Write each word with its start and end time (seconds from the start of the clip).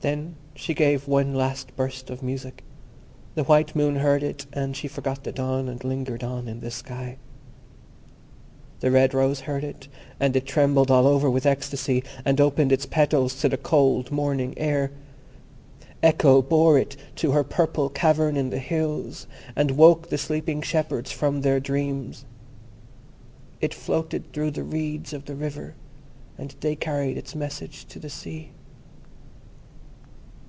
Then 0.00 0.36
she 0.54 0.74
gave 0.74 1.08
one 1.08 1.34
last 1.34 1.74
burst 1.74 2.08
of 2.08 2.22
music. 2.22 2.62
The 3.34 3.42
white 3.42 3.74
Moon 3.74 3.96
heard 3.96 4.22
it, 4.22 4.46
and 4.52 4.76
she 4.76 4.86
forgot 4.86 5.24
the 5.24 5.32
dawn, 5.32 5.68
and 5.68 5.82
lingered 5.82 6.22
on 6.22 6.46
in 6.46 6.60
the 6.60 6.70
sky. 6.70 7.16
The 8.78 8.92
red 8.92 9.12
rose 9.12 9.40
heard 9.40 9.64
it, 9.64 9.88
and 10.20 10.36
it 10.36 10.46
trembled 10.46 10.88
all 10.88 11.08
over 11.08 11.28
with 11.28 11.46
ecstasy, 11.46 12.04
and 12.24 12.40
opened 12.40 12.70
its 12.70 12.86
petals 12.86 13.40
to 13.40 13.48
the 13.48 13.56
cold 13.56 14.12
morning 14.12 14.54
air. 14.56 14.92
Echo 16.00 16.42
bore 16.42 16.78
it 16.78 16.96
to 17.16 17.32
her 17.32 17.42
purple 17.42 17.88
cavern 17.88 18.36
in 18.36 18.50
the 18.50 18.60
hills, 18.60 19.26
and 19.56 19.72
woke 19.72 20.10
the 20.10 20.18
sleeping 20.18 20.62
shepherds 20.62 21.10
from 21.10 21.40
their 21.40 21.58
dreams. 21.58 22.24
It 23.60 23.74
floated 23.74 24.32
through 24.32 24.52
the 24.52 24.62
reeds 24.62 25.12
of 25.12 25.24
the 25.24 25.34
river, 25.34 25.74
and 26.38 26.54
they 26.60 26.76
carried 26.76 27.18
its 27.18 27.34
message 27.34 27.84
to 27.86 27.98
the 27.98 28.10
sea. 28.10 28.52